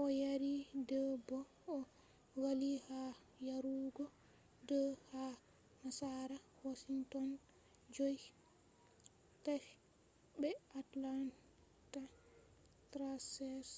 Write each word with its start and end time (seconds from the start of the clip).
o 0.00 0.02
yari 0.22 0.54
2 0.90 1.26
bo 1.28 1.38
o 1.74 1.76
valli 2.40 2.72
ha 2.88 3.02
yarugo 3.48 4.04
2 4.68 4.82
ha 5.10 5.24
nasara 5.80 6.36
washington’s 6.64 7.40
5-3 7.96 9.70
be 10.40 10.50
atlanta 10.80 12.00
thrashers 12.90 13.70